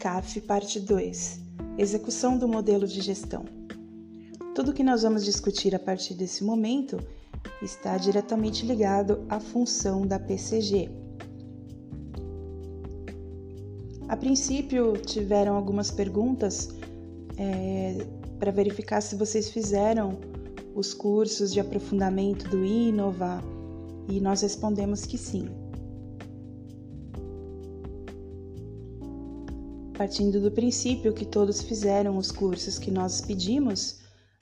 CAF, 0.00 0.40
parte 0.40 0.80
2 0.80 1.40
Execução 1.76 2.38
do 2.38 2.48
modelo 2.48 2.86
de 2.86 3.02
gestão. 3.02 3.44
Tudo 4.54 4.72
que 4.72 4.82
nós 4.82 5.02
vamos 5.02 5.26
discutir 5.26 5.74
a 5.74 5.78
partir 5.78 6.14
desse 6.14 6.42
momento 6.42 6.98
está 7.60 7.98
diretamente 7.98 8.64
ligado 8.64 9.22
à 9.28 9.38
função 9.38 10.06
da 10.06 10.18
PCG. 10.18 10.88
A 14.08 14.16
princípio, 14.16 14.94
tiveram 14.96 15.54
algumas 15.54 15.90
perguntas 15.90 16.70
é, 17.36 18.06
para 18.38 18.50
verificar 18.50 19.02
se 19.02 19.16
vocês 19.16 19.50
fizeram 19.50 20.18
os 20.74 20.94
cursos 20.94 21.52
de 21.52 21.60
aprofundamento 21.60 22.48
do 22.48 22.64
Inova 22.64 23.44
e 24.08 24.18
nós 24.18 24.40
respondemos 24.40 25.04
que 25.04 25.18
sim. 25.18 25.46
Partindo 30.00 30.40
do 30.40 30.50
princípio 30.50 31.12
que 31.12 31.26
todos 31.26 31.60
fizeram 31.60 32.16
os 32.16 32.32
cursos 32.32 32.78
que 32.78 32.90
nós 32.90 33.20
pedimos, 33.20 34.00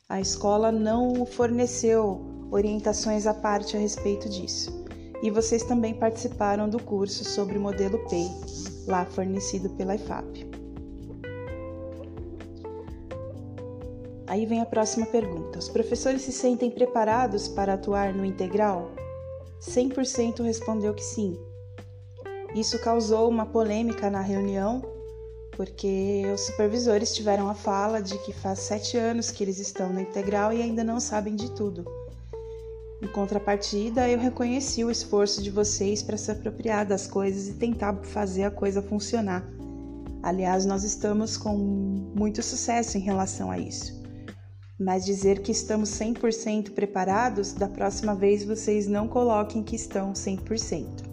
a 0.08 0.20
escola 0.20 0.70
não 0.70 1.26
forneceu 1.26 2.46
orientações 2.52 3.26
à 3.26 3.34
parte 3.34 3.76
a 3.76 3.80
respeito 3.80 4.28
disso. 4.28 4.70
E 5.20 5.32
vocês 5.32 5.64
também 5.64 5.94
participaram 5.94 6.68
do 6.68 6.80
curso 6.80 7.24
sobre 7.24 7.58
o 7.58 7.60
modelo 7.60 7.98
PEI, 8.08 8.30
lá 8.86 9.04
fornecido 9.04 9.68
pela 9.70 9.96
IFAP. 9.96 10.48
Aí 14.28 14.46
vem 14.46 14.60
a 14.60 14.66
próxima 14.66 15.06
pergunta: 15.06 15.58
Os 15.58 15.68
professores 15.68 16.22
se 16.22 16.30
sentem 16.30 16.70
preparados 16.70 17.48
para 17.48 17.74
atuar 17.74 18.14
no 18.14 18.24
integral? 18.24 18.92
100% 19.60 20.40
respondeu 20.40 20.94
que 20.94 21.02
sim. 21.02 21.36
Isso 22.54 22.78
causou 22.78 23.28
uma 23.28 23.44
polêmica 23.44 24.08
na 24.08 24.20
reunião 24.20 24.97
porque 25.58 26.22
os 26.32 26.42
supervisores 26.42 27.12
tiveram 27.12 27.48
a 27.48 27.54
fala 27.54 28.00
de 28.00 28.16
que 28.18 28.32
faz 28.32 28.60
sete 28.60 28.96
anos 28.96 29.32
que 29.32 29.42
eles 29.42 29.58
estão 29.58 29.92
no 29.92 30.00
integral 30.00 30.52
e 30.52 30.62
ainda 30.62 30.84
não 30.84 31.00
sabem 31.00 31.34
de 31.34 31.50
tudo. 31.50 31.84
Em 33.02 33.08
contrapartida, 33.08 34.08
eu 34.08 34.20
reconheci 34.20 34.84
o 34.84 34.90
esforço 34.90 35.42
de 35.42 35.50
vocês 35.50 36.00
para 36.00 36.16
se 36.16 36.30
apropriar 36.30 36.86
das 36.86 37.08
coisas 37.08 37.48
e 37.48 37.54
tentar 37.54 37.92
fazer 38.04 38.44
a 38.44 38.52
coisa 38.52 38.80
funcionar. 38.80 39.44
Aliás, 40.22 40.64
nós 40.64 40.84
estamos 40.84 41.36
com 41.36 41.56
muito 41.56 42.40
sucesso 42.40 42.96
em 42.96 43.00
relação 43.00 43.50
a 43.50 43.58
isso. 43.58 44.00
Mas 44.78 45.04
dizer 45.04 45.42
que 45.42 45.50
estamos 45.50 45.90
100% 45.90 46.70
preparados, 46.70 47.52
da 47.52 47.68
próxima 47.68 48.14
vez 48.14 48.44
vocês 48.44 48.86
não 48.86 49.08
coloquem 49.08 49.64
que 49.64 49.74
estão 49.74 50.12
100%. 50.12 51.07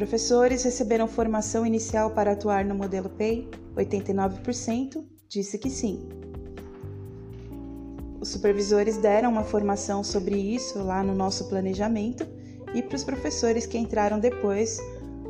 Professores 0.00 0.62
receberam 0.62 1.06
formação 1.06 1.66
inicial 1.66 2.12
para 2.12 2.32
atuar 2.32 2.64
no 2.64 2.74
modelo 2.74 3.10
PEI? 3.10 3.46
89% 3.76 5.04
disse 5.28 5.58
que 5.58 5.68
sim. 5.68 6.08
Os 8.18 8.30
supervisores 8.30 8.96
deram 8.96 9.30
uma 9.30 9.44
formação 9.44 10.02
sobre 10.02 10.36
isso 10.38 10.82
lá 10.82 11.02
no 11.02 11.14
nosso 11.14 11.50
planejamento 11.50 12.26
e 12.74 12.82
para 12.82 12.96
os 12.96 13.04
professores 13.04 13.66
que 13.66 13.76
entraram 13.76 14.18
depois, 14.18 14.78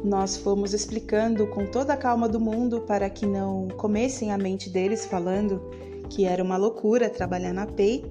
nós 0.04 0.36
fomos 0.36 0.72
explicando 0.72 1.48
com 1.48 1.66
toda 1.66 1.94
a 1.94 1.96
calma 1.96 2.28
do 2.28 2.38
mundo 2.38 2.82
para 2.82 3.10
que 3.10 3.26
não 3.26 3.66
comessem 3.76 4.30
a 4.30 4.38
mente 4.38 4.70
deles 4.70 5.04
falando 5.04 5.60
que 6.08 6.26
era 6.26 6.44
uma 6.44 6.56
loucura 6.56 7.10
trabalhar 7.10 7.52
na 7.52 7.66
PEI 7.66 8.04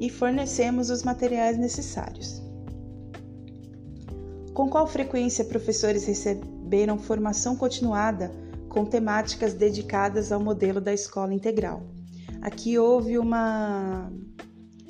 e 0.00 0.10
fornecemos 0.10 0.90
os 0.90 1.04
materiais 1.04 1.56
necessários. 1.56 2.43
Com 4.54 4.68
qual 4.70 4.86
frequência 4.86 5.44
professores 5.44 6.04
receberam 6.04 6.96
formação 6.96 7.56
continuada 7.56 8.30
com 8.68 8.84
temáticas 8.84 9.52
dedicadas 9.52 10.30
ao 10.30 10.40
modelo 10.40 10.80
da 10.80 10.94
escola 10.94 11.34
integral? 11.34 11.82
Aqui 12.40 12.78
houve 12.78 13.18
uma, 13.18 14.12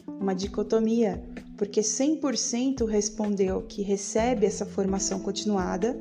uma 0.06 0.34
dicotomia, 0.34 1.25
porque 1.56 1.81
100% 1.81 2.84
respondeu 2.87 3.62
que 3.62 3.81
recebe 3.81 4.44
essa 4.44 4.66
formação 4.66 5.21
continuada 5.21 5.99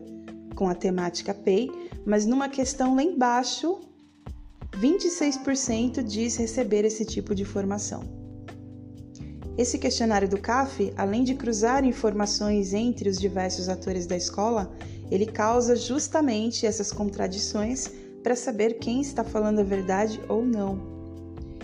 com 0.58 0.68
a 0.68 0.76
temática 0.76 1.34
PEI, 1.34 1.72
mas 2.06 2.26
numa 2.26 2.50
questão 2.50 2.96
lá 2.96 3.04
embaixo, 3.04 3.80
26% 4.74 6.04
diz 6.04 6.36
receber 6.36 6.84
esse 6.84 7.06
tipo 7.06 7.34
de 7.34 7.46
formação. 7.46 8.23
Esse 9.58 9.78
questionário 9.78 10.28
do 10.28 10.40
CAF, 10.40 10.92
além 10.98 11.24
de 11.24 11.36
cruzar 11.36 11.86
informações 11.86 12.74
entre 12.74 13.08
os 13.08 13.20
diversos 13.20 13.70
atores 13.70 14.08
da 14.08 14.18
escola, 14.18 14.74
ele 15.12 15.28
causa 15.28 15.76
justamente 15.76 16.66
essas 16.66 16.92
contradições 16.92 17.92
para 18.24 18.36
saber 18.36 18.80
quem 18.80 19.02
está 19.02 19.24
falando 19.24 19.60
a 19.60 19.64
verdade 19.64 20.20
ou 20.28 20.44
não. 20.44 20.80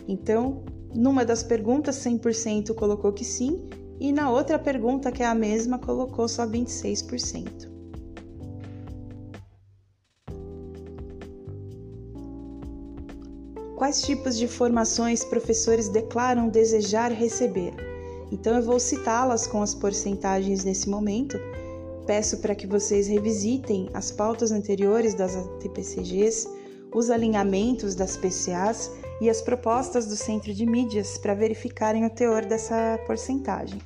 Então, 0.08 0.62
numa 0.94 1.26
das 1.26 1.42
perguntas, 1.42 1.96
100% 1.96 2.76
colocou 2.76 3.12
que 3.12 3.26
sim, 3.26 3.68
e 4.00 4.12
na 4.12 4.30
outra 4.30 4.60
pergunta, 4.60 5.12
que 5.12 5.24
é 5.24 5.26
a 5.26 5.36
mesma, 5.36 5.80
colocou 5.80 6.28
só 6.28 6.46
26%. 6.46 7.69
Quais 13.80 14.02
tipos 14.02 14.38
de 14.38 14.46
formações 14.46 15.24
professores 15.24 15.88
declaram 15.88 16.50
desejar 16.50 17.14
receber? 17.14 17.74
Então 18.30 18.58
eu 18.58 18.62
vou 18.62 18.78
citá-las 18.78 19.48
com 19.48 19.62
as 19.62 19.74
porcentagens 19.74 20.66
nesse 20.66 20.90
momento. 20.90 21.40
Peço 22.06 22.40
para 22.40 22.54
que 22.54 22.68
vocês 22.68 23.08
revisitem 23.08 23.90
as 23.94 24.12
pautas 24.12 24.52
anteriores 24.52 25.14
das 25.14 25.34
TPCGs, 25.62 26.46
os 26.94 27.10
alinhamentos 27.10 27.96
das 27.96 28.18
PCAs 28.18 28.92
e 29.22 29.30
as 29.30 29.42
propostas 29.42 30.08
do 30.08 30.18
Centro 30.18 30.54
de 30.54 30.66
Mídias 30.66 31.18
para 31.18 31.34
verificarem 31.34 32.06
o 32.06 32.10
teor 32.10 32.44
dessa 32.44 33.00
porcentagem. 33.08 33.80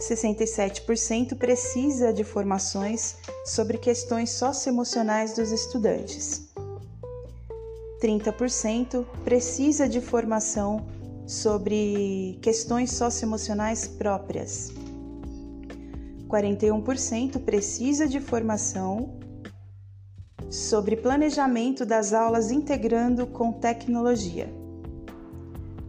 67% 0.00 1.38
precisa 1.38 2.12
de 2.12 2.24
formações 2.24 3.18
sobre 3.44 3.78
questões 3.78 4.30
socioemocionais 4.30 5.34
dos 5.34 5.52
estudantes. 5.52 6.49
30% 8.00 9.04
precisa 9.22 9.88
de 9.88 10.00
formação 10.00 10.86
sobre 11.26 12.38
questões 12.40 12.92
socioemocionais 12.92 13.86
próprias. 13.86 14.72
41% 16.28 17.40
precisa 17.44 18.08
de 18.08 18.20
formação 18.20 19.18
sobre 20.48 20.96
planejamento 20.96 21.84
das 21.84 22.12
aulas 22.12 22.50
integrando 22.50 23.26
com 23.26 23.52
tecnologia. 23.52 24.52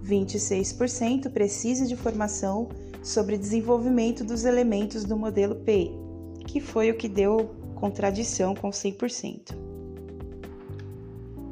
26% 0.03 1.31
precisa 1.31 1.85
de 1.85 1.95
formação 1.95 2.69
sobre 3.01 3.38
desenvolvimento 3.38 4.23
dos 4.23 4.45
elementos 4.45 5.05
do 5.05 5.16
modelo 5.16 5.55
PEI, 5.55 5.91
que 6.45 6.59
foi 6.59 6.91
o 6.91 6.97
que 6.97 7.07
deu 7.07 7.55
contradição 7.75 8.53
com 8.53 8.69
100%. 8.69 9.55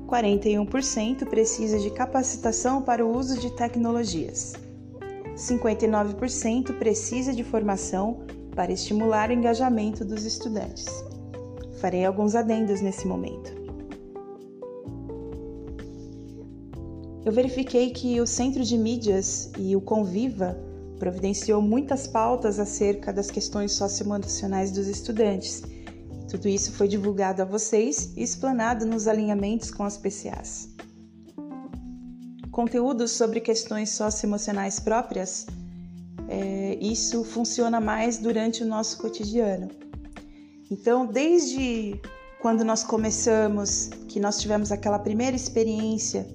41% 0.09 1.25
precisa 1.29 1.77
de 1.77 1.91
capacitação 1.91 2.81
para 2.81 3.05
o 3.05 3.15
uso 3.15 3.39
de 3.39 3.51
tecnologias. 3.51 4.53
59% 5.35 6.77
precisa 6.77 7.31
de 7.31 7.43
formação 7.43 8.21
para 8.55 8.71
estimular 8.71 9.29
o 9.29 9.33
engajamento 9.33 10.03
dos 10.03 10.25
estudantes. 10.25 10.87
Farei 11.79 12.03
alguns 12.03 12.33
adendos 12.33 12.81
nesse 12.81 13.07
momento. 13.07 13.57
Eu 17.23 17.31
verifiquei 17.31 17.91
que 17.91 18.19
o 18.19 18.25
Centro 18.25 18.63
de 18.63 18.77
Mídias 18.77 19.51
e 19.57 19.75
o 19.75 19.81
Conviva 19.81 20.57
providenciou 20.97 21.61
muitas 21.61 22.07
pautas 22.07 22.59
acerca 22.59 23.13
das 23.13 23.29
questões 23.29 23.73
socioemocionais 23.73 24.71
dos 24.71 24.87
estudantes 24.87 25.61
tudo 26.29 26.47
isso 26.47 26.71
foi 26.71 26.87
divulgado 26.87 27.41
a 27.41 27.45
vocês 27.45 28.13
e 28.15 28.21
explanado 28.21 28.85
nos 28.85 29.07
alinhamentos 29.07 29.71
com 29.71 29.83
as 29.83 29.97
PCAs. 29.97 30.69
Conteúdos 32.51 33.11
sobre 33.11 33.39
questões 33.39 33.89
socioemocionais 33.89 34.79
próprias, 34.79 35.47
é, 36.27 36.77
isso 36.79 37.23
funciona 37.23 37.81
mais 37.81 38.19
durante 38.19 38.63
o 38.63 38.67
nosso 38.67 38.99
cotidiano. 38.99 39.69
Então, 40.69 41.07
desde 41.07 41.99
quando 42.41 42.63
nós 42.63 42.83
começamos, 42.83 43.89
que 44.07 44.19
nós 44.19 44.39
tivemos 44.39 44.71
aquela 44.71 44.99
primeira 44.99 45.35
experiência 45.35 46.27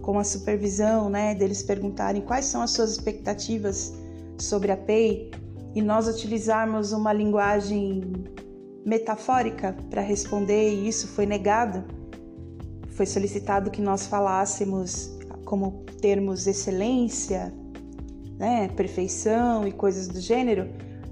com 0.00 0.18
a 0.18 0.24
supervisão, 0.24 1.10
né, 1.10 1.34
deles 1.34 1.62
perguntarem 1.62 2.22
quais 2.22 2.44
são 2.44 2.62
as 2.62 2.70
suas 2.70 2.92
expectativas 2.92 3.92
sobre 4.38 4.70
a 4.70 4.76
PEI 4.76 5.30
e 5.74 5.82
nós 5.82 6.06
utilizarmos 6.06 6.92
uma 6.92 7.12
linguagem 7.12 8.24
metafórica 8.84 9.76
para 9.90 10.00
responder 10.00 10.72
e 10.72 10.88
isso 10.88 11.08
foi 11.08 11.26
negado. 11.26 11.84
Foi 12.88 13.06
solicitado 13.06 13.70
que 13.70 13.80
nós 13.80 14.06
falássemos 14.06 15.18
como 15.44 15.84
termos 16.00 16.46
excelência, 16.46 17.52
né, 18.38 18.68
perfeição 18.68 19.66
e 19.66 19.72
coisas 19.72 20.08
do 20.08 20.20
gênero. 20.20 20.68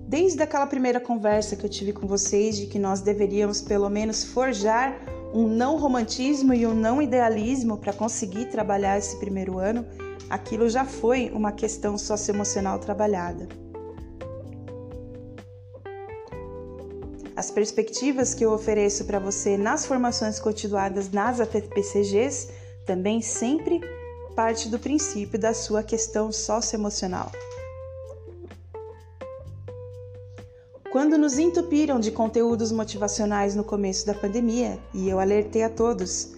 Desde 0.07 0.43
aquela 0.43 0.67
primeira 0.67 0.99
conversa 0.99 1.55
que 1.57 1.65
eu 1.67 1.69
tive 1.69 1.93
com 1.93 2.07
vocês 2.07 2.57
de 2.57 2.67
que 2.67 2.79
nós 2.79 3.01
deveríamos 3.01 3.61
pelo 3.61 3.91
menos 3.91 4.25
forjar 4.25 4.99
um 5.35 5.47
não 5.47 5.77
romantismo 5.77 6.55
e 6.55 6.67
um 6.67 6.75
não 6.75 7.03
idealismo 7.03 7.77
para 7.77 7.93
conseguir 7.93 8.47
trabalhar 8.47 8.97
esse 8.97 9.19
primeiro 9.19 9.59
ano, 9.59 9.85
aquilo 10.31 10.69
já 10.69 10.85
foi 10.85 11.31
uma 11.35 11.53
questão 11.53 11.99
socioemocional 11.99 12.79
trabalhada. 12.79 13.47
As 17.39 17.53
perspectivas 17.53 18.35
que 18.35 18.45
eu 18.45 18.51
ofereço 18.51 19.05
para 19.05 19.21
você 19.21 19.57
nas 19.57 19.87
formações 19.87 20.41
continuadas 20.41 21.13
nas 21.13 21.39
ATPCGs 21.39 22.49
também 22.85 23.23
sempre 23.23 23.81
parte 24.35 24.69
do 24.69 24.77
princípio 24.77 25.39
da 25.39 25.55
sua 25.55 25.85
questão 25.85 26.33
socioemocional. 26.33 27.31
Quando 30.91 31.17
nos 31.17 31.39
entupiram 31.39 32.01
de 32.01 32.11
conteúdos 32.11 32.73
motivacionais 32.73 33.55
no 33.55 33.63
começo 33.63 34.05
da 34.05 34.15
pandemia, 34.15 34.77
e 34.93 35.09
eu 35.09 35.21
alertei 35.21 35.63
a 35.63 35.71
todos, 35.71 36.33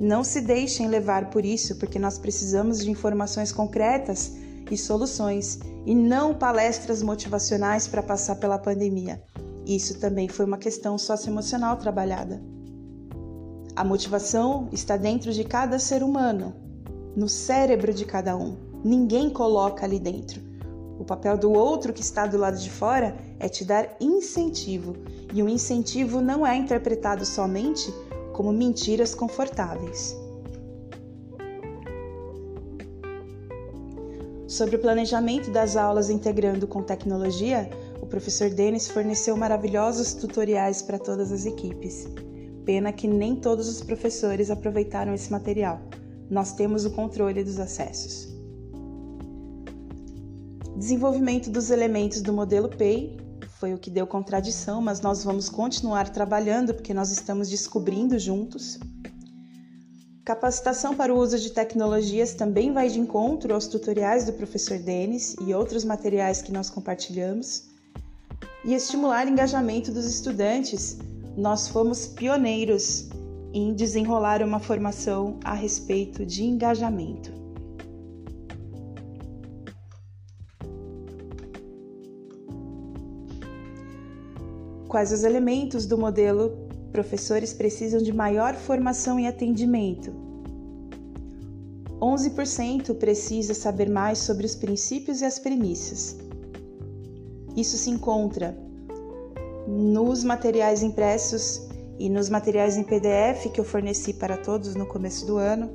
não 0.00 0.24
se 0.24 0.40
deixem 0.40 0.88
levar 0.88 1.30
por 1.30 1.44
isso, 1.44 1.76
porque 1.76 2.00
nós 2.00 2.18
precisamos 2.18 2.80
de 2.80 2.90
informações 2.90 3.52
concretas 3.52 4.32
e 4.68 4.76
soluções, 4.76 5.60
e 5.86 5.94
não 5.94 6.34
palestras 6.34 7.00
motivacionais 7.00 7.86
para 7.86 8.02
passar 8.02 8.34
pela 8.40 8.58
pandemia. 8.58 9.22
Isso 9.66 9.98
também 9.98 10.28
foi 10.28 10.44
uma 10.44 10.58
questão 10.58 10.98
socioemocional 10.98 11.76
trabalhada. 11.76 12.42
A 13.74 13.84
motivação 13.84 14.68
está 14.72 14.96
dentro 14.96 15.32
de 15.32 15.44
cada 15.44 15.78
ser 15.78 16.02
humano, 16.02 16.54
no 17.16 17.28
cérebro 17.28 17.94
de 17.94 18.04
cada 18.04 18.36
um. 18.36 18.56
Ninguém 18.84 19.30
coloca 19.30 19.84
ali 19.84 19.98
dentro. 19.98 20.42
O 20.98 21.04
papel 21.04 21.38
do 21.38 21.52
outro 21.52 21.92
que 21.92 22.02
está 22.02 22.26
do 22.26 22.36
lado 22.36 22.58
de 22.58 22.70
fora 22.70 23.16
é 23.38 23.48
te 23.48 23.64
dar 23.64 23.96
incentivo, 24.00 24.94
e 25.32 25.42
o 25.42 25.48
incentivo 25.48 26.20
não 26.20 26.46
é 26.46 26.56
interpretado 26.56 27.24
somente 27.24 27.92
como 28.32 28.52
mentiras 28.52 29.14
confortáveis. 29.14 30.16
Sobre 34.46 34.76
o 34.76 34.78
planejamento 34.78 35.50
das 35.50 35.76
aulas 35.76 36.10
integrando 36.10 36.66
com 36.66 36.82
tecnologia, 36.82 37.70
o 38.02 38.06
professor 38.06 38.50
Denis 38.50 38.88
forneceu 38.88 39.36
maravilhosos 39.36 40.12
tutoriais 40.12 40.82
para 40.82 40.98
todas 40.98 41.30
as 41.30 41.46
equipes. 41.46 42.08
Pena 42.64 42.92
que 42.92 43.06
nem 43.06 43.36
todos 43.36 43.68
os 43.68 43.80
professores 43.80 44.50
aproveitaram 44.50 45.14
esse 45.14 45.30
material. 45.30 45.80
Nós 46.28 46.52
temos 46.52 46.84
o 46.84 46.90
controle 46.90 47.44
dos 47.44 47.60
acessos. 47.60 48.28
Desenvolvimento 50.76 51.48
dos 51.48 51.70
elementos 51.70 52.20
do 52.20 52.32
modelo 52.32 52.68
PEI 52.68 53.18
foi 53.60 53.72
o 53.72 53.78
que 53.78 53.88
deu 53.88 54.04
contradição, 54.04 54.82
mas 54.82 55.00
nós 55.00 55.22
vamos 55.22 55.48
continuar 55.48 56.08
trabalhando 56.08 56.74
porque 56.74 56.92
nós 56.92 57.12
estamos 57.12 57.48
descobrindo 57.48 58.18
juntos. 58.18 58.80
Capacitação 60.24 60.96
para 60.96 61.14
o 61.14 61.18
uso 61.18 61.38
de 61.38 61.50
tecnologias 61.50 62.34
também 62.34 62.72
vai 62.72 62.88
de 62.88 62.98
encontro 62.98 63.54
aos 63.54 63.68
tutoriais 63.68 64.24
do 64.24 64.32
professor 64.32 64.78
Denis 64.80 65.36
e 65.46 65.54
outros 65.54 65.84
materiais 65.84 66.42
que 66.42 66.50
nós 66.50 66.68
compartilhamos. 66.68 67.71
E 68.64 68.74
estimular 68.74 69.26
engajamento 69.26 69.90
dos 69.90 70.06
estudantes. 70.06 70.98
Nós 71.36 71.68
fomos 71.68 72.06
pioneiros 72.06 73.08
em 73.52 73.74
desenrolar 73.74 74.42
uma 74.42 74.60
formação 74.60 75.38
a 75.44 75.52
respeito 75.52 76.24
de 76.24 76.44
engajamento. 76.44 77.32
Quais 84.88 85.10
os 85.10 85.24
elementos 85.24 85.86
do 85.86 85.96
modelo 85.96 86.52
professores 86.92 87.54
precisam 87.54 88.02
de 88.02 88.12
maior 88.12 88.54
formação 88.54 89.18
e 89.18 89.26
atendimento? 89.26 90.12
11% 91.98 92.94
precisa 92.96 93.54
saber 93.54 93.88
mais 93.88 94.18
sobre 94.18 94.44
os 94.44 94.54
princípios 94.54 95.20
e 95.20 95.24
as 95.24 95.38
premissas. 95.38 96.18
Isso 97.56 97.76
se 97.76 97.90
encontra 97.90 98.56
nos 99.66 100.24
materiais 100.24 100.82
impressos 100.82 101.68
e 101.98 102.08
nos 102.08 102.28
materiais 102.28 102.76
em 102.76 102.82
PDF 102.82 103.50
que 103.52 103.60
eu 103.60 103.64
forneci 103.64 104.12
para 104.14 104.36
todos 104.36 104.74
no 104.74 104.86
começo 104.86 105.26
do 105.26 105.36
ano, 105.36 105.70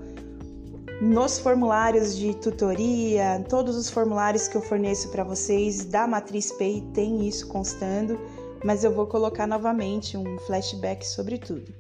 nos 1.02 1.38
formulários 1.38 2.16
de 2.16 2.36
tutoria, 2.36 3.46
todos 3.48 3.76
os 3.76 3.90
formulários 3.90 4.48
que 4.48 4.58
eu 4.58 4.62
forneço 4.62 5.10
para 5.10 5.24
vocês 5.24 5.86
da 5.86 6.08
Matriz 6.08 6.52
Pay 6.52 6.82
tem 6.94 7.28
isso 7.28 7.48
constando 7.48 8.20
mas 8.64 8.84
eu 8.84 8.92
vou 8.92 9.08
colocar 9.08 9.48
novamente 9.48 10.18
um 10.18 10.38
flashback 10.40 11.06
sobre 11.06 11.38
tudo. 11.38 11.74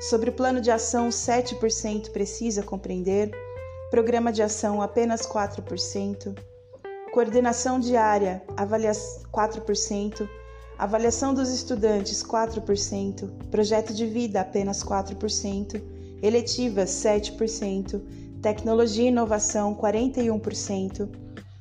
Sobre 0.00 0.30
o 0.30 0.32
plano 0.32 0.60
de 0.60 0.70
ação, 0.70 1.08
7% 1.08 2.10
precisa 2.10 2.62
compreender, 2.62 3.30
programa 3.90 4.32
de 4.32 4.42
ação, 4.42 4.82
apenas 4.82 5.22
4%, 5.22 6.36
coordenação 7.12 7.78
diária, 7.78 8.42
avalia 8.56 8.90
4%, 8.90 10.26
avaliação 10.78 11.34
dos 11.34 11.50
estudantes, 11.50 12.24
4%, 12.24 13.30
projeto 13.50 13.92
de 13.92 14.06
vida, 14.06 14.40
apenas 14.40 14.82
4%, 14.82 15.80
eletivas, 16.22 16.88
7%, 16.90 18.00
tecnologia 18.40 19.04
e 19.04 19.08
inovação, 19.08 19.74
41%, 19.74 21.06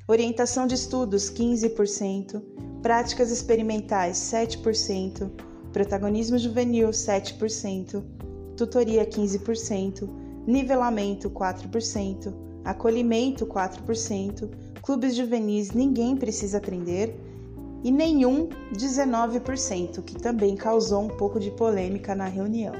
orientação 0.07 0.65
de 0.65 0.75
estudos, 0.75 1.29
15%, 1.29 2.41
práticas 2.81 3.29
experimentais 3.29 4.17
7%, 4.17 5.29
protagonismo 5.73 6.37
juvenil 6.37 6.91
7%, 6.91 8.01
tutoria 8.55 9.05
15%, 9.05 10.09
nivelamento 10.47 11.29
4%, 11.29 12.33
acolhimento 12.63 13.45
4%, 13.45 14.60
clubes 14.81 15.15
juvenis 15.15 15.71
ninguém 15.71 16.15
precisa 16.15 16.57
aprender 16.57 17.15
e 17.83 17.91
nenhum 17.91 18.49
19%, 18.73 20.03
que 20.03 20.15
também 20.15 20.55
causou 20.55 21.03
um 21.03 21.07
pouco 21.07 21.39
de 21.39 21.51
polêmica 21.51 22.13
na 22.13 22.25
reunião. 22.25 22.73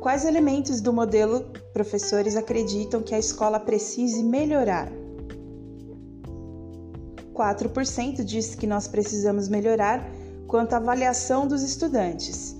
Quais 0.00 0.24
elementos 0.24 0.80
do 0.80 0.92
modelo 0.92 1.44
professores 1.74 2.34
acreditam 2.34 3.02
que 3.02 3.14
a 3.14 3.18
escola 3.18 3.60
precise 3.60 4.22
melhorar? 4.22 4.90
4% 7.34 8.24
diz 8.24 8.54
que 8.54 8.66
nós 8.66 8.88
precisamos 8.88 9.48
melhorar 9.48 10.06
quanto 10.46 10.72
à 10.72 10.76
avaliação 10.78 11.46
dos 11.46 11.62
estudantes. 11.62 12.59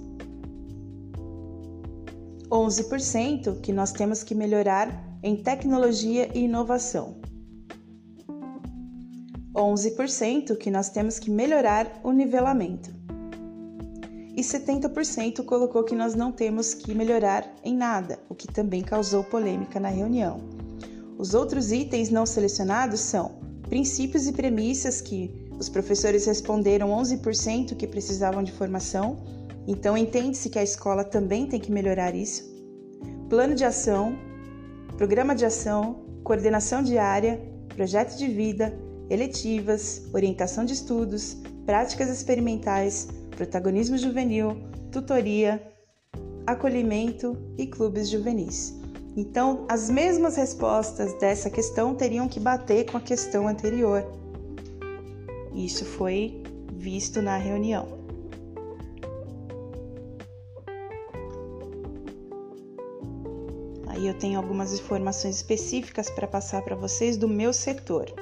11% 2.67 3.61
que 3.61 3.73
nós 3.73 3.93
temos 3.93 4.23
que 4.23 4.35
melhorar 4.35 5.19
em 5.23 5.37
tecnologia 5.37 6.31
e 6.35 6.45
inovação. 6.45 7.17
11% 9.55 10.57
que 10.57 10.71
nós 10.71 10.89
temos 10.89 11.19
que 11.19 11.31
melhorar 11.31 12.01
o 12.03 12.13
nivelamento 12.13 13.01
e 14.37 14.43
70% 14.43 15.45
colocou 15.45 15.85
que 15.85 15.95
nós 15.95 16.15
não 16.15 16.33
temos 16.33 16.73
que 16.73 16.95
melhorar 16.95 17.53
em 17.65 17.77
nada, 17.77 18.19
o 18.29 18.35
que 18.35 18.47
também 18.47 18.81
causou 18.81 19.23
polêmica 19.25 19.79
na 19.79 19.89
reunião. 19.89 20.41
Os 21.19 21.35
outros 21.35 21.73
itens 21.73 22.11
não 22.11 22.25
selecionados 22.25 23.01
são 23.01 23.39
princípios 23.69 24.27
e 24.27 24.33
premissas 24.33 25.01
que 25.01 25.31
os 25.59 25.69
professores 25.69 26.25
responderam 26.25 26.89
11% 26.89 27.77
que 27.77 27.87
precisavam 27.87 28.43
de 28.43 28.53
formação, 28.53 29.19
então 29.67 29.97
entende-se 29.97 30.49
que 30.49 30.59
a 30.59 30.63
escola 30.63 31.05
também 31.05 31.47
tem 31.47 31.61
que 31.61 31.71
melhorar 31.71 32.15
isso. 32.15 32.50
Plano 33.31 33.55
de 33.55 33.65
ação, 33.65 34.19
programa 34.97 35.37
de 35.37 35.45
ação, 35.45 36.05
coordenação 36.25 36.83
diária, 36.83 37.41
projeto 37.69 38.19
de 38.19 38.27
vida, 38.27 38.77
eletivas, 39.09 40.03
orientação 40.13 40.65
de 40.65 40.73
estudos, 40.75 41.37
práticas 41.65 42.11
experimentais, 42.11 43.07
protagonismo 43.37 43.97
juvenil, 43.97 44.57
tutoria, 44.91 45.63
acolhimento 46.45 47.39
e 47.57 47.69
clubes 47.69 48.09
juvenis. 48.09 48.75
Então, 49.17 49.65
as 49.69 49.89
mesmas 49.89 50.35
respostas 50.35 51.17
dessa 51.21 51.49
questão 51.49 51.95
teriam 51.95 52.27
que 52.27 52.41
bater 52.41 52.91
com 52.91 52.97
a 52.97 53.01
questão 53.01 53.47
anterior. 53.47 54.05
Isso 55.55 55.85
foi 55.85 56.43
visto 56.73 57.23
na 57.23 57.37
reunião. 57.37 58.00
Eu 64.11 64.19
tenho 64.19 64.39
algumas 64.39 64.73
informações 64.73 65.37
específicas 65.37 66.11
para 66.11 66.27
passar 66.27 66.63
para 66.63 66.75
vocês 66.75 67.17
do 67.17 67.29
meu 67.29 67.53
setor. 67.53 68.13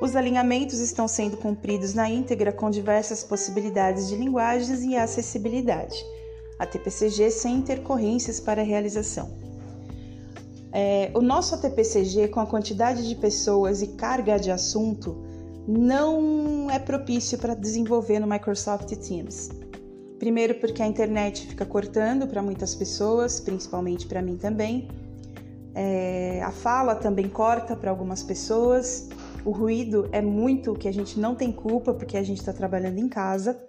Os 0.00 0.16
alinhamentos 0.16 0.78
estão 0.78 1.06
sendo 1.06 1.36
cumpridos 1.36 1.94
na 1.94 2.08
íntegra 2.08 2.52
com 2.52 2.70
diversas 2.70 3.22
possibilidades 3.22 4.08
de 4.08 4.16
linguagens 4.16 4.82
e 4.82 4.96
acessibilidade. 4.96 5.96
A 6.58 6.66
TPCG 6.66 7.30
sem 7.30 7.56
intercorrências 7.56 8.40
para 8.40 8.62
a 8.62 8.64
realização. 8.64 9.30
É, 10.72 11.10
o 11.14 11.20
nosso 11.20 11.54
ATPCG, 11.54 12.28
com 12.28 12.40
a 12.40 12.46
quantidade 12.46 13.06
de 13.06 13.14
pessoas 13.14 13.82
e 13.82 13.88
carga 13.88 14.38
de 14.38 14.50
assunto, 14.50 15.16
não 15.66 16.70
é 16.70 16.78
propício 16.78 17.38
para 17.38 17.54
desenvolver 17.54 18.18
no 18.18 18.26
Microsoft 18.26 18.88
Teams. 18.96 19.65
Primeiro, 20.18 20.54
porque 20.54 20.82
a 20.82 20.86
internet 20.86 21.46
fica 21.46 21.66
cortando 21.66 22.26
para 22.26 22.42
muitas 22.42 22.74
pessoas, 22.74 23.38
principalmente 23.38 24.06
para 24.06 24.22
mim 24.22 24.36
também. 24.36 24.88
É, 25.74 26.40
a 26.42 26.50
fala 26.50 26.94
também 26.94 27.28
corta 27.28 27.76
para 27.76 27.90
algumas 27.90 28.22
pessoas. 28.22 29.10
O 29.44 29.50
ruído 29.50 30.08
é 30.10 30.22
muito 30.22 30.72
que 30.74 30.88
a 30.88 30.92
gente 30.92 31.20
não 31.20 31.34
tem 31.34 31.52
culpa 31.52 31.92
porque 31.92 32.16
a 32.16 32.22
gente 32.22 32.38
está 32.38 32.52
trabalhando 32.52 32.98
em 32.98 33.08
casa. 33.08 33.60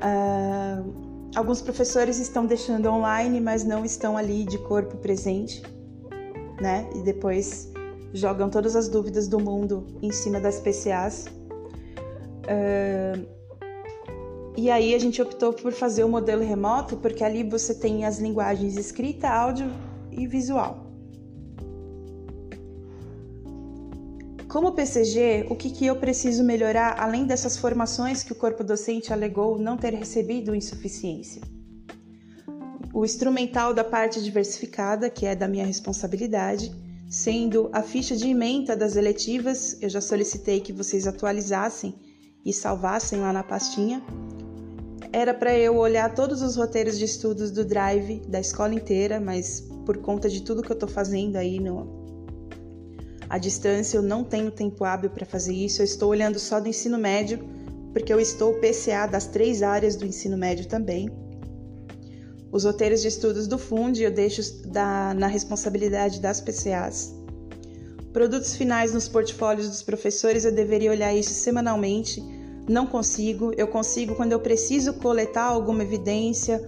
Uh, 0.00 1.28
alguns 1.36 1.60
professores 1.60 2.18
estão 2.18 2.46
deixando 2.46 2.88
online, 2.88 3.38
mas 3.38 3.64
não 3.64 3.84
estão 3.84 4.16
ali 4.16 4.44
de 4.44 4.58
corpo 4.58 4.96
presente, 4.96 5.62
né? 6.60 6.88
E 6.94 7.02
depois 7.02 7.70
jogam 8.14 8.48
todas 8.48 8.74
as 8.74 8.88
dúvidas 8.88 9.28
do 9.28 9.38
mundo 9.38 9.86
em 10.00 10.10
cima 10.10 10.40
das 10.40 10.58
PCAs. 10.58 11.26
Uh, 12.46 13.33
e 14.56 14.70
aí 14.70 14.94
a 14.94 14.98
gente 14.98 15.20
optou 15.20 15.52
por 15.52 15.72
fazer 15.72 16.04
o 16.04 16.08
modelo 16.08 16.42
remoto, 16.42 16.96
porque 16.96 17.24
ali 17.24 17.42
você 17.42 17.74
tem 17.74 18.04
as 18.04 18.18
linguagens 18.18 18.76
escrita, 18.76 19.28
áudio 19.28 19.70
e 20.12 20.26
visual. 20.26 20.84
Como 24.48 24.70
PCG, 24.70 25.46
o 25.50 25.56
que, 25.56 25.68
que 25.68 25.84
eu 25.84 25.96
preciso 25.96 26.44
melhorar 26.44 27.00
além 27.00 27.26
dessas 27.26 27.56
formações 27.56 28.22
que 28.22 28.30
o 28.30 28.36
corpo 28.36 28.62
docente 28.62 29.12
alegou 29.12 29.58
não 29.58 29.76
ter 29.76 29.92
recebido 29.92 30.54
insuficiência? 30.54 31.42
O 32.92 33.04
instrumental 33.04 33.74
da 33.74 33.82
parte 33.82 34.22
diversificada, 34.22 35.10
que 35.10 35.26
é 35.26 35.34
da 35.34 35.48
minha 35.48 35.66
responsabilidade, 35.66 36.72
sendo 37.10 37.68
a 37.72 37.82
ficha 37.82 38.16
de 38.16 38.28
ementa 38.28 38.76
das 38.76 38.94
eletivas, 38.94 39.76
eu 39.82 39.88
já 39.88 40.00
solicitei 40.00 40.60
que 40.60 40.72
vocês 40.72 41.04
atualizassem 41.08 41.92
e 42.46 42.52
salvassem 42.52 43.18
lá 43.18 43.32
na 43.32 43.42
pastinha. 43.42 44.00
Era 45.14 45.32
para 45.32 45.56
eu 45.56 45.76
olhar 45.76 46.12
todos 46.12 46.42
os 46.42 46.56
roteiros 46.56 46.98
de 46.98 47.04
estudos 47.04 47.52
do 47.52 47.64
Drive 47.64 48.20
da 48.26 48.40
escola 48.40 48.74
inteira, 48.74 49.20
mas 49.20 49.60
por 49.86 49.98
conta 49.98 50.28
de 50.28 50.42
tudo 50.42 50.60
que 50.60 50.72
eu 50.72 50.74
estou 50.74 50.88
fazendo 50.88 51.36
aí 51.36 51.60
no 51.60 52.02
à 53.30 53.38
distância, 53.38 53.96
eu 53.96 54.02
não 54.02 54.24
tenho 54.24 54.50
tempo 54.50 54.84
hábil 54.84 55.10
para 55.10 55.24
fazer 55.24 55.52
isso. 55.52 55.80
Eu 55.80 55.84
estou 55.84 56.10
olhando 56.10 56.40
só 56.40 56.58
do 56.58 56.68
ensino 56.68 56.98
médio, 56.98 57.38
porque 57.92 58.12
eu 58.12 58.18
estou 58.18 58.54
PCA 58.54 59.06
das 59.06 59.28
três 59.28 59.62
áreas 59.62 59.94
do 59.94 60.04
ensino 60.04 60.36
médio 60.36 60.66
também. 60.66 61.08
Os 62.50 62.64
roteiros 62.64 63.00
de 63.00 63.06
estudos 63.06 63.46
do 63.46 63.56
FUND 63.56 64.02
eu 64.02 64.10
deixo 64.10 64.66
da, 64.66 65.14
na 65.14 65.28
responsabilidade 65.28 66.20
das 66.20 66.40
PCAs. 66.40 67.14
Produtos 68.12 68.56
finais 68.56 68.92
nos 68.92 69.06
portfólios 69.06 69.68
dos 69.68 69.82
professores 69.84 70.44
eu 70.44 70.50
deveria 70.50 70.90
olhar 70.90 71.14
isso 71.14 71.30
semanalmente. 71.30 72.20
Não 72.68 72.86
consigo, 72.86 73.52
eu 73.56 73.68
consigo 73.68 74.14
quando 74.14 74.32
eu 74.32 74.40
preciso 74.40 74.94
coletar 74.94 75.44
alguma 75.44 75.82
evidência 75.82 76.60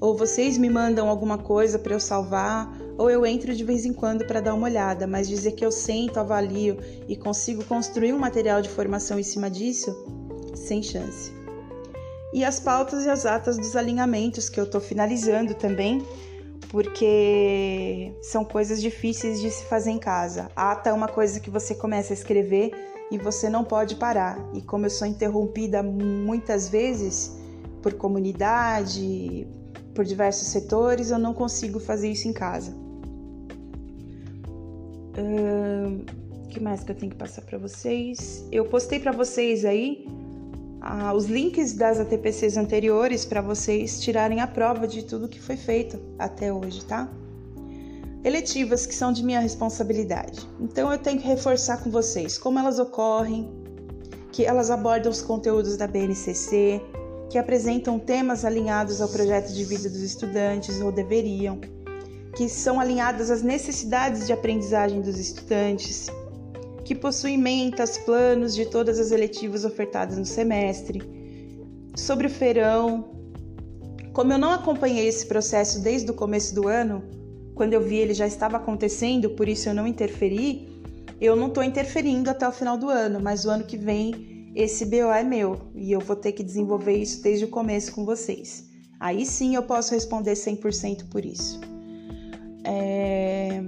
ou 0.00 0.16
vocês 0.16 0.56
me 0.56 0.70
mandam 0.70 1.08
alguma 1.08 1.36
coisa 1.36 1.78
para 1.78 1.92
eu 1.92 2.00
salvar, 2.00 2.74
ou 2.96 3.10
eu 3.10 3.26
entro 3.26 3.54
de 3.54 3.62
vez 3.62 3.84
em 3.84 3.92
quando 3.92 4.26
para 4.26 4.40
dar 4.40 4.54
uma 4.54 4.66
olhada, 4.66 5.06
mas 5.06 5.28
dizer 5.28 5.52
que 5.52 5.64
eu 5.64 5.70
sento, 5.70 6.18
avalio 6.18 6.78
e 7.06 7.14
consigo 7.14 7.62
construir 7.64 8.14
um 8.14 8.18
material 8.18 8.62
de 8.62 8.68
formação 8.70 9.18
em 9.18 9.22
cima 9.22 9.50
disso, 9.50 9.94
sem 10.54 10.82
chance. 10.82 11.32
E 12.32 12.44
as 12.44 12.58
pautas 12.58 13.04
e 13.04 13.10
as 13.10 13.26
atas 13.26 13.58
dos 13.58 13.76
alinhamentos 13.76 14.48
que 14.48 14.58
eu 14.58 14.64
estou 14.64 14.80
finalizando 14.80 15.54
também, 15.54 16.02
porque 16.70 18.12
são 18.22 18.44
coisas 18.44 18.80
difíceis 18.80 19.40
de 19.40 19.50
se 19.50 19.64
fazer 19.64 19.90
em 19.90 19.98
casa. 19.98 20.50
A 20.56 20.72
ata 20.72 20.90
é 20.90 20.92
uma 20.92 21.08
coisa 21.08 21.40
que 21.40 21.50
você 21.50 21.74
começa 21.74 22.12
a 22.12 22.14
escrever 22.14 22.70
e 23.10 23.18
você 23.18 23.48
não 23.48 23.64
pode 23.64 23.96
parar. 23.96 24.38
E 24.54 24.62
como 24.62 24.86
eu 24.86 24.90
sou 24.90 25.06
interrompida 25.06 25.82
muitas 25.82 26.68
vezes 26.68 27.36
por 27.82 27.94
comunidade, 27.94 29.46
por 29.94 30.04
diversos 30.04 30.48
setores, 30.48 31.10
eu 31.10 31.18
não 31.18 31.34
consigo 31.34 31.80
fazer 31.80 32.10
isso 32.10 32.28
em 32.28 32.32
casa. 32.32 32.74
Uh, 35.16 36.04
que 36.48 36.60
mais 36.60 36.84
que 36.84 36.92
eu 36.92 36.96
tenho 36.96 37.10
que 37.10 37.18
passar 37.18 37.42
para 37.42 37.58
vocês? 37.58 38.46
Eu 38.50 38.64
postei 38.66 39.00
para 39.00 39.12
vocês 39.12 39.64
aí 39.64 40.06
os 41.14 41.26
links 41.26 41.74
das 41.74 42.00
ATPCs 42.00 42.56
anteriores 42.56 43.24
para 43.24 43.42
vocês 43.42 44.00
tirarem 44.00 44.40
a 44.40 44.46
prova 44.46 44.88
de 44.88 45.04
tudo 45.04 45.28
que 45.28 45.40
foi 45.40 45.56
feito 45.56 46.00
até 46.18 46.52
hoje, 46.52 46.84
tá? 46.84 47.08
Eletivas 48.22 48.84
que 48.84 48.94
são 48.94 49.12
de 49.12 49.24
minha 49.24 49.40
responsabilidade. 49.40 50.46
Então 50.60 50.92
eu 50.92 50.98
tenho 50.98 51.18
que 51.18 51.26
reforçar 51.26 51.82
com 51.82 51.90
vocês 51.90 52.36
como 52.36 52.58
elas 52.58 52.78
ocorrem, 52.78 53.50
que 54.30 54.44
elas 54.44 54.70
abordam 54.70 55.10
os 55.10 55.22
conteúdos 55.22 55.76
da 55.78 55.86
BNCC, 55.86 56.82
que 57.30 57.38
apresentam 57.38 57.98
temas 57.98 58.44
alinhados 58.44 59.00
ao 59.00 59.08
projeto 59.08 59.52
de 59.52 59.64
vida 59.64 59.88
dos 59.88 60.02
estudantes 60.02 60.82
ou 60.82 60.92
deveriam, 60.92 61.58
que 62.36 62.46
são 62.46 62.78
alinhadas 62.78 63.30
às 63.30 63.42
necessidades 63.42 64.26
de 64.26 64.32
aprendizagem 64.34 65.00
dos 65.00 65.18
estudantes, 65.18 66.08
que 66.84 66.94
possui 66.94 67.38
mentas, 67.38 67.96
planos 67.96 68.54
de 68.54 68.66
todas 68.66 68.98
as 68.98 69.12
eletivas 69.12 69.64
ofertadas 69.64 70.18
no 70.18 70.26
semestre. 70.26 71.00
Sobre 71.96 72.26
o 72.26 72.30
feirão, 72.30 73.12
como 74.12 74.32
eu 74.32 74.38
não 74.38 74.52
acompanhei 74.52 75.06
esse 75.06 75.24
processo 75.24 75.80
desde 75.80 76.10
o 76.10 76.14
começo 76.14 76.54
do 76.54 76.68
ano, 76.68 77.02
quando 77.60 77.74
eu 77.74 77.82
vi 77.82 77.96
ele 77.96 78.14
já 78.14 78.26
estava 78.26 78.56
acontecendo, 78.56 79.28
por 79.28 79.46
isso 79.46 79.68
eu 79.68 79.74
não 79.74 79.86
interferi, 79.86 80.66
eu 81.20 81.36
não 81.36 81.48
estou 81.48 81.62
interferindo 81.62 82.30
até 82.30 82.48
o 82.48 82.52
final 82.52 82.78
do 82.78 82.88
ano, 82.88 83.20
mas 83.20 83.44
o 83.44 83.50
ano 83.50 83.64
que 83.64 83.76
vem 83.76 84.50
esse 84.54 84.86
BO 84.86 85.12
é 85.12 85.22
meu 85.22 85.60
e 85.74 85.92
eu 85.92 86.00
vou 86.00 86.16
ter 86.16 86.32
que 86.32 86.42
desenvolver 86.42 86.94
isso 86.94 87.22
desde 87.22 87.44
o 87.44 87.48
começo 87.48 87.92
com 87.92 88.02
vocês. 88.02 88.66
Aí 88.98 89.26
sim 89.26 89.56
eu 89.56 89.62
posso 89.62 89.92
responder 89.92 90.32
100% 90.32 91.10
por 91.10 91.22
isso. 91.22 91.60
É 92.64 93.62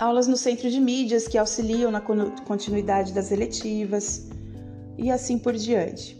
aulas 0.00 0.26
no 0.26 0.36
centro 0.38 0.70
de 0.70 0.80
mídias 0.80 1.28
que 1.28 1.36
auxiliam 1.36 1.90
na 1.90 2.00
continuidade 2.00 3.12
das 3.12 3.30
eletivas 3.30 4.30
e 4.96 5.10
assim 5.10 5.38
por 5.38 5.52
diante. 5.52 6.18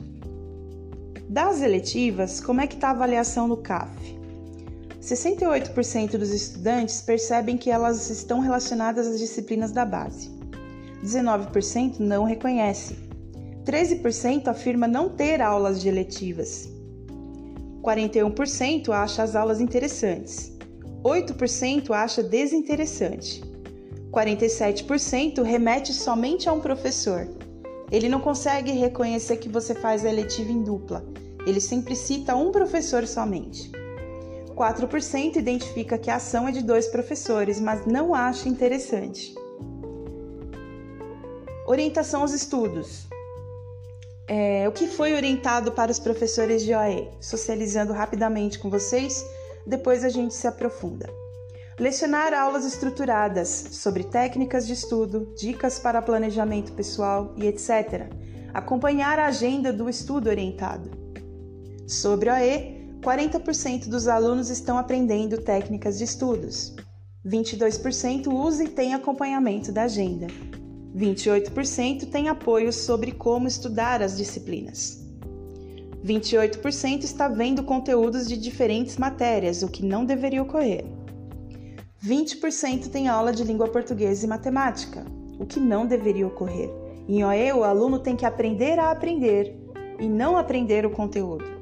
Das 1.31 1.63
eletivas, 1.63 2.41
como 2.41 2.61
é 2.61 2.67
que 2.67 2.75
está 2.75 2.89
a 2.89 2.91
avaliação 2.91 3.49
no 3.49 3.57
CAF? 3.57 4.18
68% 5.09 6.19
dos 6.19 6.31
estudantes 6.31 7.01
percebem 7.01 7.57
que 7.57 7.71
elas 7.71 8.11
estão 8.11 8.41
relacionadas 8.41 9.07
às 9.07 9.19
disciplinas 9.19 9.73
da 9.73 9.85
base. 9.85 10.31
19% 11.03 11.99
não 11.99 12.25
reconhece. 12.25 12.97
13% 13.65 14.49
afirma 14.49 14.87
não 14.87 15.09
ter 15.09 15.41
aulas 15.41 15.81
de 15.81 15.89
eletivas. 15.89 16.69
41% 17.83 18.91
acha 18.91 19.23
as 19.23 19.35
aulas 19.35 19.61
interessantes. 19.61 20.53
8% 21.03 21.91
acha 21.91 22.23
desinteressante. 22.23 23.43
47% 24.11 25.43
remete 25.43 25.95
somente 25.95 26.49
a 26.49 26.53
um 26.53 26.61
professor. 26.61 27.29
Ele 27.91 28.09
não 28.09 28.21
consegue 28.21 28.73
reconhecer 28.73 29.39
que 29.39 29.49
você 29.49 29.75
faz 29.75 30.05
a 30.05 30.11
eletiva 30.11 30.53
em 30.53 30.63
dupla. 30.63 31.07
Ele 31.47 31.61
sempre 31.61 31.97
cita 31.97 32.37
um 32.37 32.53
professor 32.53 33.07
somente. 33.07 33.71
4% 34.59 35.37
identifica 35.37 35.97
que 35.97 36.11
a 36.11 36.17
ação 36.17 36.49
é 36.49 36.51
de 36.51 36.65
dois 36.65 36.89
professores, 36.89 37.61
mas 37.61 37.87
não 37.87 38.13
acha 38.13 38.49
interessante. 38.49 39.33
Orientação 41.65 42.23
aos 42.23 42.33
estudos. 42.33 43.07
É, 44.27 44.69
o 44.69 44.73
que 44.73 44.89
foi 44.89 45.15
orientado 45.15 45.73
para 45.73 45.93
os 45.93 45.99
professores 45.99 46.63
de 46.63 46.75
OE? 46.75 47.09
Socializando 47.21 47.93
rapidamente 47.93 48.59
com 48.59 48.69
vocês, 48.69 49.25
depois 49.65 50.05
a 50.05 50.09
gente 50.09 50.35
se 50.35 50.47
aprofunda. 50.47 51.09
Lecionar 51.79 52.35
aulas 52.35 52.67
estruturadas 52.67 53.49
sobre 53.49 54.03
técnicas 54.03 54.67
de 54.67 54.73
estudo, 54.73 55.33
dicas 55.37 55.79
para 55.79 56.03
planejamento 56.03 56.73
pessoal 56.73 57.33
e 57.37 57.47
etc. 57.47 58.11
Acompanhar 58.53 59.19
a 59.19 59.27
agenda 59.27 59.73
do 59.73 59.89
estudo 59.89 60.29
orientado. 60.29 60.91
Sobre 61.87 62.29
a 62.29 62.45
E, 62.45 62.78
40% 63.01 63.89
dos 63.89 64.09
alunos 64.09 64.51
estão 64.51 64.77
aprendendo 64.77 65.41
técnicas 65.41 65.99
de 65.99 66.05
estudos. 66.05 66.75
22% 67.25 68.33
usa 68.33 68.65
e 68.65 68.69
tem 68.69 68.95
acompanhamento 68.95 69.71
da 69.71 69.85
agenda. 69.85 70.27
28% 70.97 72.11
tem 72.11 72.29
apoio 72.29 72.73
sobre 72.73 73.13
como 73.13 73.47
estudar 73.47 74.03
as 74.03 74.17
disciplinas. 74.17 75.05
28% 76.05 77.03
está 77.03 77.29
vendo 77.29 77.63
conteúdos 77.63 78.27
de 78.27 78.37
diferentes 78.37 78.97
matérias, 78.97 79.63
o 79.63 79.69
que 79.69 79.85
não 79.85 80.05
deveria 80.05 80.43
ocorrer. 80.43 80.85
20% 82.05 82.89
tem 82.89 83.09
aula 83.09 83.33
de 83.33 83.45
língua 83.45 83.69
portuguesa 83.69 84.25
e 84.25 84.29
matemática, 84.29 85.05
o 85.39 85.45
que 85.45 85.59
não 85.59 85.87
deveria 85.87 86.27
ocorrer. 86.27 86.71
Em 87.09 87.25
OE, 87.25 87.53
o 87.53 87.65
aluno 87.65 87.99
tem 87.99 88.15
que 88.15 88.25
aprender 88.25 88.79
a 88.79 88.91
aprender 88.91 89.57
e 89.99 90.09
não 90.09 90.37
aprender 90.37 90.87
o 90.87 90.91
conteúdo. 90.91 91.58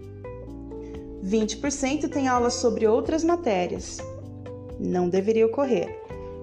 20% 1.26 2.08
tem 2.08 2.28
aulas 2.28 2.54
sobre 2.54 2.86
outras 2.86 3.24
matérias. 3.24 3.98
Não 4.78 5.08
deveria 5.08 5.46
ocorrer. 5.46 5.88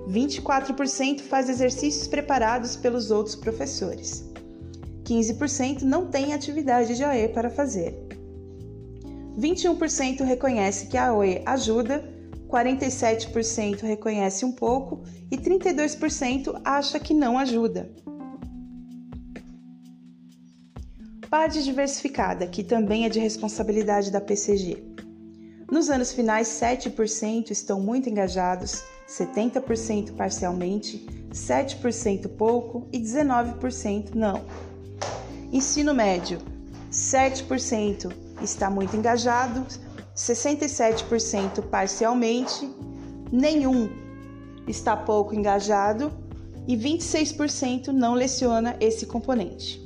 24% 0.09 1.21
faz 1.21 1.49
exercícios 1.49 2.05
preparados 2.05 2.75
pelos 2.75 3.09
outros 3.09 3.35
professores. 3.35 4.29
15% 5.05 5.83
não 5.83 6.07
tem 6.07 6.33
atividade 6.33 6.95
de 6.95 7.03
AE 7.03 7.29
para 7.29 7.49
fazer. 7.49 7.95
21% 9.39 10.23
reconhece 10.23 10.87
que 10.87 10.97
a 10.97 11.11
AE 11.11 11.41
ajuda, 11.45 12.03
47% 12.49 13.81
reconhece 13.81 14.43
um 14.43 14.51
pouco 14.51 15.01
e 15.31 15.37
32% 15.37 16.59
acha 16.63 16.99
que 16.99 17.13
não 17.13 17.37
ajuda. 17.37 17.89
Parte 21.33 21.63
diversificada, 21.63 22.45
que 22.45 22.63
também 22.63 23.05
é 23.05 23.09
de 23.09 23.19
responsabilidade 23.19 24.11
da 24.11 24.21
PCG. 24.21 24.83
Nos 25.71 25.89
anos 25.89 26.13
finais, 26.13 26.47
7% 26.47 27.49
estão 27.49 27.81
muito 27.81 28.07
engajados, 28.07 28.83
70% 29.09 30.15
parcialmente, 30.15 31.03
7% 31.31 32.27
pouco 32.37 32.87
e 32.93 32.99
19% 32.99 34.13
não. 34.13 34.45
Ensino 35.51 35.91
médio: 35.91 36.37
7% 36.91 38.13
está 38.39 38.69
muito 38.69 38.95
engajado, 38.95 39.65
67% 40.15 41.63
parcialmente, 41.63 42.69
nenhum 43.31 43.89
está 44.67 44.95
pouco 44.95 45.33
engajado 45.33 46.13
e 46.67 46.77
26% 46.77 47.87
não 47.87 48.13
leciona 48.13 48.77
esse 48.79 49.07
componente. 49.07 49.82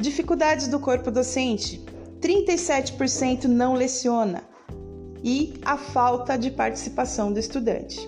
Dificuldades 0.00 0.66
do 0.66 0.80
corpo 0.80 1.10
docente: 1.10 1.84
37% 2.22 3.44
não 3.44 3.74
leciona 3.74 4.42
e 5.22 5.60
a 5.62 5.76
falta 5.76 6.38
de 6.38 6.50
participação 6.50 7.30
do 7.30 7.38
estudante. 7.38 8.00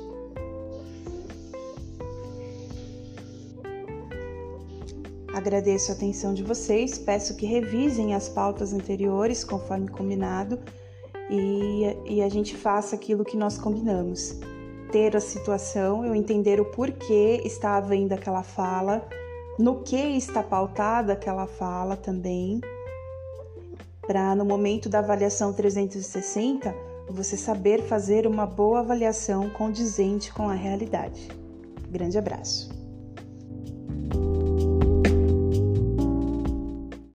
Agradeço 5.34 5.92
a 5.92 5.94
atenção 5.94 6.32
de 6.32 6.42
vocês, 6.42 6.98
peço 6.98 7.36
que 7.36 7.44
revisem 7.44 8.14
as 8.14 8.26
pautas 8.26 8.72
anteriores 8.72 9.44
conforme 9.44 9.88
combinado 9.88 10.58
e, 11.30 11.96
e 12.06 12.22
a 12.22 12.28
gente 12.30 12.56
faça 12.56 12.96
aquilo 12.96 13.22
que 13.22 13.36
nós 13.36 13.58
combinamos. 13.58 14.40
Ter 14.90 15.14
a 15.14 15.20
situação, 15.20 16.06
eu 16.06 16.14
entender 16.14 16.58
o 16.58 16.70
porquê 16.70 17.42
está 17.44 17.76
havendo 17.76 18.12
aquela 18.12 18.42
fala, 18.42 19.06
no 19.58 19.82
que 19.82 19.96
está 19.96 20.42
pautada 20.42 21.12
aquela 21.12 21.46
fala 21.46 21.96
também, 21.96 22.60
para 24.06 24.34
no 24.34 24.44
momento 24.44 24.88
da 24.88 24.98
avaliação 24.98 25.52
360 25.52 26.74
você 27.08 27.36
saber 27.36 27.82
fazer 27.82 28.26
uma 28.26 28.46
boa 28.46 28.80
avaliação 28.80 29.50
condizente 29.50 30.32
com 30.32 30.48
a 30.48 30.54
realidade. 30.54 31.28
Grande 31.90 32.16
abraço! 32.16 32.71